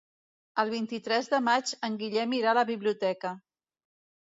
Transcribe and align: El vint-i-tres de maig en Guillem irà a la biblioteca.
El 0.63 0.71
vint-i-tres 0.75 1.29
de 1.35 1.41
maig 1.49 1.75
en 1.89 1.99
Guillem 2.01 2.35
irà 2.39 2.51
a 2.55 2.59
la 2.61 2.65
biblioteca. 2.73 3.37